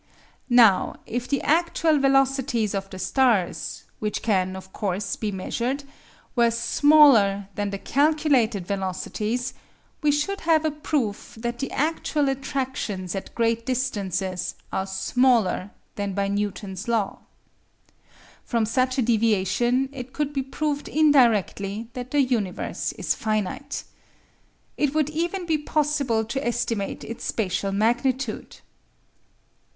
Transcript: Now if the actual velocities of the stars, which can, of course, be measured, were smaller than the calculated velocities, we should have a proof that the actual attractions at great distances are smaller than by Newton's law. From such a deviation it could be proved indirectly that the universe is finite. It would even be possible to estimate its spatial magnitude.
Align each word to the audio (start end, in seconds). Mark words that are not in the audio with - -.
Now 0.49 0.95
if 1.05 1.27
the 1.27 1.43
actual 1.43 1.99
velocities 1.99 2.73
of 2.73 2.89
the 2.89 2.97
stars, 2.97 3.83
which 3.99 4.23
can, 4.23 4.55
of 4.55 4.73
course, 4.73 5.15
be 5.15 5.31
measured, 5.31 5.83
were 6.35 6.49
smaller 6.49 7.49
than 7.53 7.69
the 7.69 7.77
calculated 7.77 8.65
velocities, 8.65 9.53
we 10.01 10.11
should 10.11 10.41
have 10.41 10.65
a 10.65 10.71
proof 10.71 11.35
that 11.39 11.59
the 11.59 11.71
actual 11.71 12.29
attractions 12.29 13.13
at 13.13 13.35
great 13.35 13.63
distances 13.63 14.55
are 14.73 14.87
smaller 14.87 15.69
than 15.97 16.13
by 16.13 16.27
Newton's 16.27 16.87
law. 16.87 17.19
From 18.43 18.65
such 18.65 18.97
a 18.97 19.03
deviation 19.03 19.87
it 19.91 20.13
could 20.13 20.33
be 20.33 20.41
proved 20.41 20.87
indirectly 20.87 21.89
that 21.93 22.09
the 22.09 22.21
universe 22.23 22.91
is 22.93 23.13
finite. 23.13 23.83
It 24.77 24.95
would 24.95 25.11
even 25.11 25.45
be 25.45 25.59
possible 25.59 26.25
to 26.25 26.43
estimate 26.43 27.03
its 27.03 27.23
spatial 27.23 27.71
magnitude. 27.71 28.61